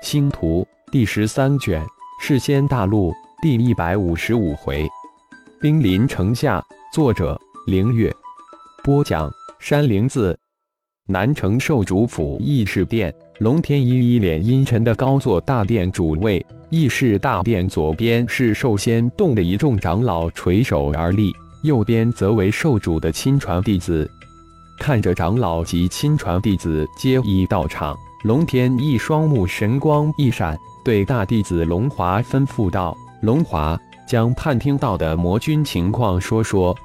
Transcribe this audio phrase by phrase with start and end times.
[0.00, 1.84] 星图第十三卷，
[2.20, 4.88] 世仙大陆第一百五十五回，
[5.60, 6.64] 兵临城下。
[6.92, 8.14] 作者：凌月。
[8.84, 10.38] 播讲：山灵子。
[11.08, 16.44] 南城受主府议事殿，龙天一一脸阴沉的高坐大殿主位。
[16.70, 21.32] 议事大殿左边是寿仙洞的一众长老垂手而立，
[21.64, 24.08] 右边则为受主的亲传弟子。
[24.78, 27.96] 看着长老及亲传弟子皆已到场。
[28.24, 36.76] 龙天一双目神光一闪，对大弟子龙华吩咐道：“龙华，将探听到的魔君情况说说。”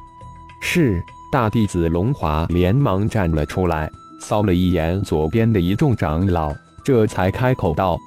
[0.61, 1.03] 是。
[1.31, 3.89] 大弟子龙华连忙站了出来，
[4.21, 6.53] 扫了一眼左边的一众长老，
[6.85, 7.97] 这才开口道：“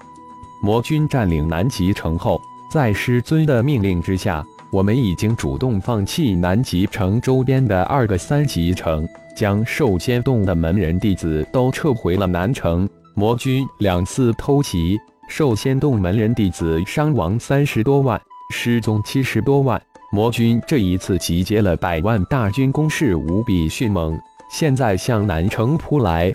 [0.63, 2.41] 魔君占领南极城后，
[2.71, 9.05] 在师尊的命令之下，我们已经主动放弃南极城周边的二个三级城，
[9.37, 12.89] 将受仙洞的门人弟子都撤回了南城。”
[13.19, 18.21] 魔军两次偷袭兽仙洞门人弟子，伤亡三十多万，
[18.53, 19.81] 失踪七十多万。
[20.13, 26.31] 魔军这一次集结了百万大军，攻势无比迅猛，现在向南城扑来。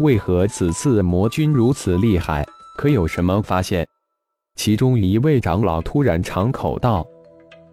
[0.00, 2.44] 为何此次魔军如此厉害？
[2.76, 3.88] 可有什么发现？
[4.56, 7.06] 其中一位长老突然长口道：“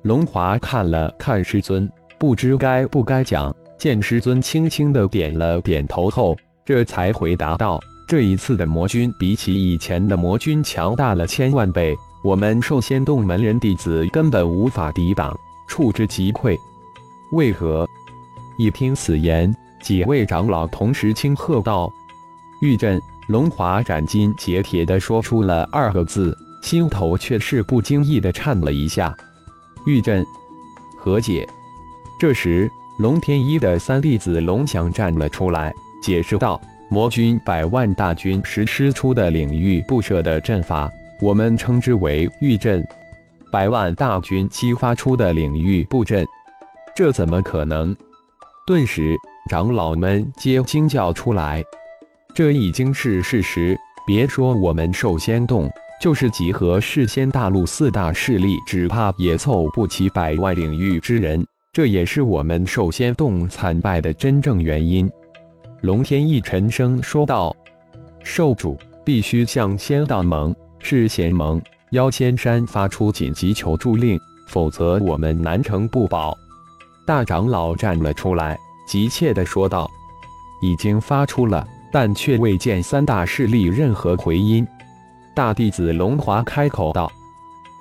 [0.04, 7.78] 龙华看了看师尊，不知该不该讲。”见师尊轻轻的点了点头后，这才回答道。
[8.10, 15.32] 这一次的魔君比起以前的魔君强大了千万倍，我们兽仙洞门人弟子根本无法抵挡，
[15.68, 16.58] 触之即溃。
[17.34, 17.88] 为何？
[18.58, 21.88] 一听此言，几位长老同时轻喝道
[22.64, 23.00] ：“玉振！”
[23.30, 29.16] 龙华斩金截铁地说出了二个字，心头却是不经意地颤了一下。
[29.86, 30.26] 玉振，
[30.98, 31.48] 何解？
[32.20, 35.72] 这时，龙天一的三弟子龙翔站了出来，
[36.02, 36.60] 解释道。
[36.92, 42.84] 魔军百万大军实施出的领域布设的阵法，我们称之为御阵。
[43.52, 46.26] 百万大军激发出的领域布阵，
[46.96, 47.96] 这怎么可能？
[48.66, 49.16] 顿时，
[49.52, 51.64] 长老们皆惊叫出来。
[52.34, 53.78] 这已经是事实。
[54.08, 55.70] 别说我们兽仙洞，
[56.02, 61.46] 就是集合世仙大陆四大势力，只怕也凑不齐百万领域之人。
[61.72, 65.08] 这也是我们兽仙洞惨败的真正原因。
[65.82, 67.56] 龙天一沉声说道
[68.22, 74.20] ：“受主必须向仙道盟、赤贤盟、妖仙山发出紧急求助令，
[74.50, 76.38] 否则我们难成不保。”
[77.08, 79.90] 大长老站了出来，急切地说道
[80.62, 84.68] ：“已经发出了，但却未见三大势力任何回音。”
[85.34, 87.10] 大弟子龙华开口道：“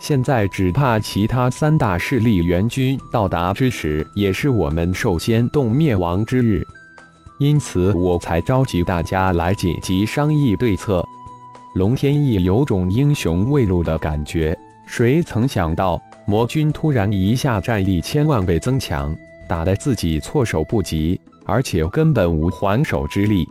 [0.01, 6.65] 现在只怕其他三大势力援军到达之时，也是我们寿仙洞灭亡之日。”
[7.39, 11.07] 因此，我才召集大家来紧急商议对策。
[11.75, 19.17] 龙天翼有种英雄未露的感觉，谁曾想到魔军突然一下战力千万倍增强，
[19.49, 23.47] 打得自己措手不及，而且根本无还手之力。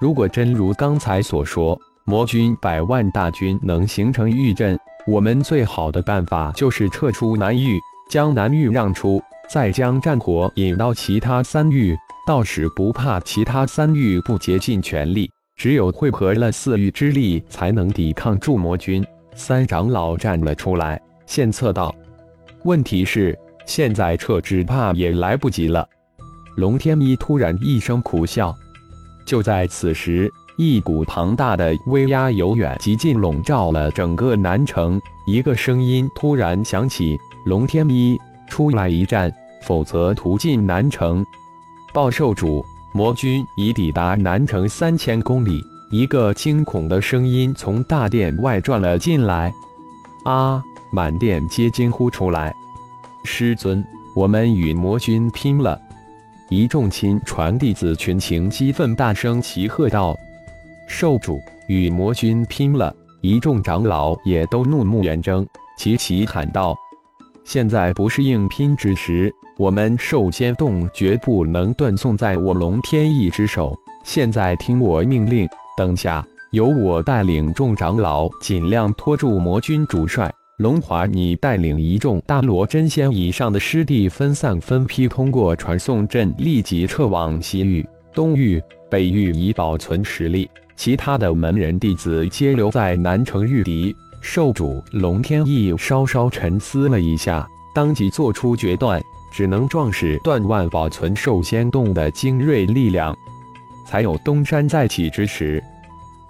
[0.00, 11.94] 如果真如刚才所说，魔军百万大军能形成御阵，我们最好的办法就是撤出南域，将南域让出，再将战火引到其他三域。
[12.26, 19.04] 到时不怕其他三域不竭尽全力，只有汇合了四域之力，才能抵抗住魔军。
[19.34, 21.94] 三长老站了出来，献策道
[22.64, 23.36] ：“问题是
[23.66, 25.88] 现在撤，只怕也来不及了。”
[26.56, 28.54] 龙天一突然一声苦笑。
[29.24, 35.00] 就在此时，一股庞大的威压由远及近笼罩了整个南城。
[35.26, 37.16] 一个声音突然响起
[37.46, 39.32] ：“龙天一，出来一战，
[39.62, 41.24] 否则屠尽南城。”
[41.92, 45.60] 报兽主，魔军已抵达南城三千公里。
[45.90, 49.52] 一个惊恐的声音从大殿外传了进来。
[50.24, 50.62] 啊！
[50.92, 52.54] 满殿皆惊呼出来。
[53.24, 53.84] 师尊，
[54.14, 55.80] 我们与魔军拼了！
[56.48, 60.16] 一众亲传弟子群情激愤，大声齐喝道
[60.86, 66.76] ：“兽主，与魔军拼了！”一众长老也都怒目圆睁，齐齐喊道
[67.44, 73.76] ：“现在不是硬拼之时！”我们兽仙洞绝不能断送在我龙天翼之手。
[74.02, 75.46] 现在听我命令，
[75.76, 81.04] 等下由我带领众长老，尽量拖住魔军主帅龙华。
[81.04, 90.48] 你带领一众大罗真仙以上的师弟，分散分批通过传送阵，立即撤往西域、东域、北域，以保存实力。
[90.74, 93.94] 其他的门人弟子皆留在南城御敌。
[94.20, 99.02] 兽主龙天翼稍稍沉思了一下，当即做出决断。
[99.32, 103.16] 只能壮士断腕，保存兽仙洞的精锐力量，
[103.86, 105.62] 才有东山再起之时。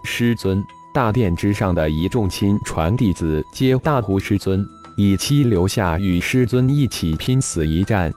[0.02, 4.62] 师尊，大殿之上的一众亲传弟子皆大呼师尊，
[4.98, 8.12] 以期留下与师尊一起拼死一战。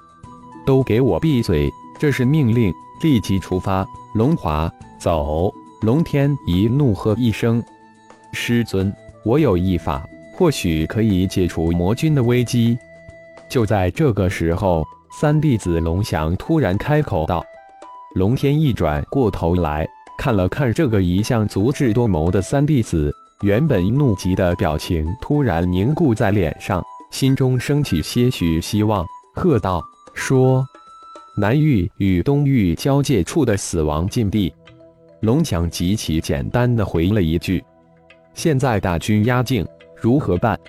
[0.66, 1.72] 都给我闭嘴！
[1.98, 3.88] 这是命令，立即出发。
[4.14, 4.70] 龙华，
[5.00, 5.54] 走！
[5.82, 7.64] 龙天一怒喝一声
[8.34, 8.94] ：“师尊，
[9.24, 12.78] 我有一法，或许可以解除魔君的危机。”
[13.50, 14.84] 就在这个时候，
[15.20, 17.44] 三弟子龙翔突然开口道
[18.16, 23.12] ：“龙天一转过头来。”看了看这个一向足智多谋的三弟子，
[23.42, 29.04] 原本怒极的表情突然凝固在脸上，心中升起些许希望，
[29.34, 29.84] 喝道
[30.14, 30.64] ：“说，
[31.36, 34.54] 南域与东域交界处的死亡禁地。”
[35.22, 37.62] 龙翔极其简单的回了一句
[38.34, 39.66] ：“现在大军压境，
[40.02, 40.60] 如何办？”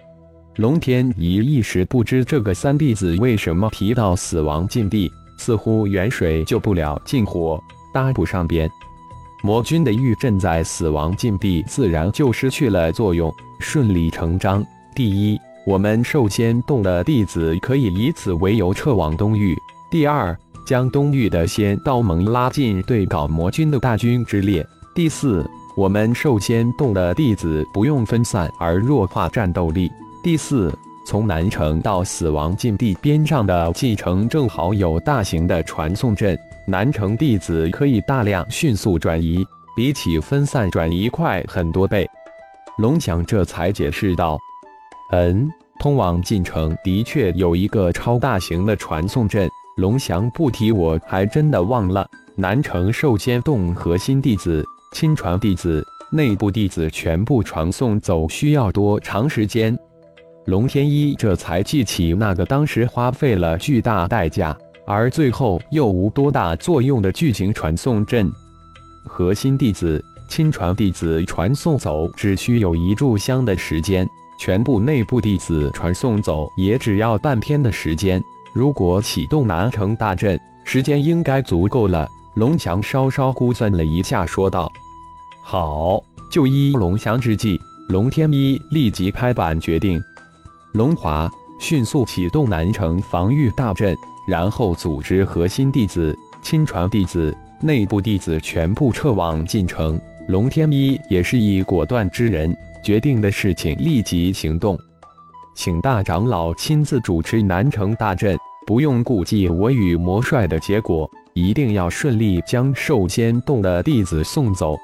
[0.57, 7.61] 龙天一一时不知这个三弟子为什么提到死亡禁地，似乎远水救不了近火，
[7.93, 8.71] 搭不上边。
[9.43, 14.65] 魔君的玉阵在死亡禁地，自然就失去了作用，顺理成章。
[14.95, 15.37] 第一，
[15.67, 19.55] 我们寿仙洞的弟子可以以此为由撤往东域；
[19.91, 20.35] 第二，
[20.65, 24.63] 将东域的仙道盟拉进对搞魔君的大军之列；
[24.95, 25.45] 第四，
[25.77, 29.89] 我们寿仙洞的弟子不用分散而弱化战斗力；
[30.23, 30.73] 第四，
[31.05, 36.39] 从南城到死亡禁地边上的继城正好有大型的传送阵。
[36.65, 39.45] 南城弟子可以大量迅速转移，
[39.75, 42.09] 比起分散转移快很多倍。
[42.79, 44.39] 龙翔这才解释道
[45.11, 45.51] ：“嗯，
[45.81, 49.51] 通往进城的确有一个超大型的传送阵。
[49.77, 52.09] 龙翔不提，我还真的忘了。
[52.37, 54.65] 南城寿仙洞核心弟子、
[54.95, 59.77] 亲传弟子、内部弟子全部传送走，需要多长时间？”
[60.47, 64.57] 龙天一这才记起那个当时花费了巨大代价。
[64.87, 68.31] 而最后又无多大作用的巨型传送阵，
[69.05, 74.07] 核心弟子、亲传弟子传送走只需有一炷香的时间，
[74.39, 78.23] 全部内部弟子传送走也只要半天的时间。
[78.53, 82.07] 如果启动南城大阵，时间应该足够了。
[82.35, 84.71] 龙强稍稍估算了一下，说道
[85.45, 87.61] ：“好，就依龙翔之计。”
[87.91, 90.03] 龙天一立即拍板决定
[90.73, 91.31] ：“龙华，
[91.61, 93.95] 迅速启动南城防御大阵。”
[94.27, 100.01] 然后组织核心弟子、亲传弟子、内部弟子全部撤往进城。
[100.29, 104.79] 龙天一也是一果断之人，决定的事情立即行动。
[105.55, 108.35] 请大长老亲自主持南城大阵，
[108.67, 114.75] 不用顾忌我与魔帅的结果，一定要顺利将寿仙洞的弟子送走。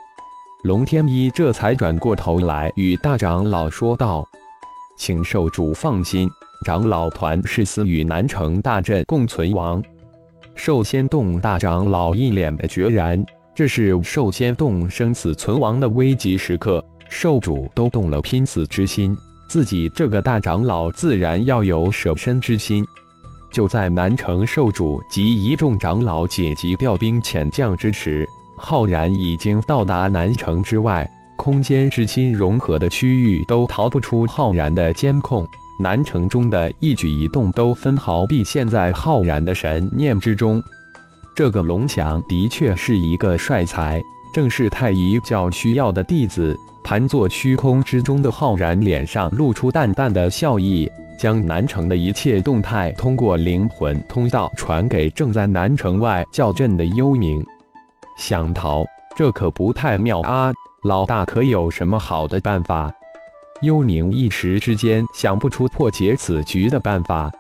[0.63, 4.29] 龙天一这才转过头来与大长老说道
[4.99, 6.29] ：“请受主放心。”
[6.67, 9.83] 长老团誓死与南城大阵共存亡。
[10.55, 13.25] 寿仙洞大长老一脸的决然，
[13.55, 19.17] 这是寿仙洞生死存亡的危急时刻，寿主都动了拼死之心，
[19.49, 22.85] 自己这个大长老自然要有舍身之心。
[23.51, 28.29] 就在南城寿主及一众长老紧急调兵遣将之时，
[28.63, 35.49] 浩然已经到达南城之外，空间之心融合的区域都逃不出浩然的监控。
[35.79, 40.63] 南城中的一举一动都分毫毕现在浩然的神念之中。
[41.35, 43.99] 这个龙翔的确是一个帅才，
[44.35, 46.55] 正是太乙教需要的弟子。
[46.85, 57.43] 盘坐虚空之中的浩然脸上露出淡淡的笑意，将南城的一切动态通过灵魂通道传给正在南城外叫阵的幽冥。
[58.21, 58.85] 想逃，
[59.17, 60.53] 这可不太妙啊！
[60.83, 62.93] 老大可有什么好的办法？
[63.63, 67.33] 幽宁一时之间想不出破解此局的办法。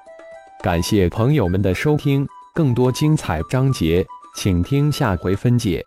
[0.63, 5.85] 感谢朋友们的收听，更多精彩章节，请听下回分解。